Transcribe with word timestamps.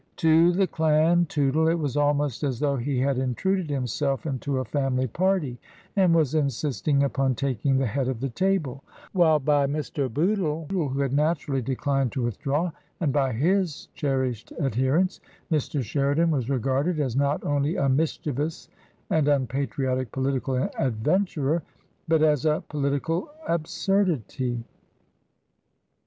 To 0.15 0.51
the 0.51 0.65
clan 0.65 1.27
Tootle 1.27 1.67
it 1.67 1.75
was 1.77 1.95
almost 1.95 2.41
as 2.43 2.59
though 2.59 2.75
he 2.75 2.97
had 2.97 3.19
intruded 3.19 3.69
himself 3.69 4.25
into 4.25 4.57
a 4.57 4.65
family 4.65 5.05
party 5.05 5.59
and 5.95 6.15
was 6.15 6.33
insisting 6.33 7.03
upon 7.03 7.35
taking 7.35 7.77
the 7.77 7.85
head 7.85 8.07
of 8.07 8.19
the 8.19 8.29
table; 8.29 8.83
while 9.13 9.37
by 9.37 9.67
Mr. 9.67 10.09
Bootle— 10.11 10.65
who 10.71 11.01
had 11.01 11.13
naturally 11.13 11.61
declined 11.61 12.11
to 12.13 12.23
withdraw— 12.23 12.71
and 12.99 13.13
by 13.13 13.31
his 13.31 13.89
cherished 13.93 14.51
adherents, 14.59 15.19
Mr. 15.51 15.83
Sheridan 15.83 16.31
was 16.31 16.49
regarded 16.49 16.99
as 16.99 17.15
not 17.15 17.43
only 17.43 17.75
a 17.75 17.87
mischievous 17.87 18.69
and 19.11 19.27
unpatriotic 19.27 20.11
political 20.11 20.55
adventurer, 20.79 21.61
but 22.07 22.23
as 22.23 22.43
a 22.43 22.63
political 22.69 23.29
absurdity. 23.47 24.63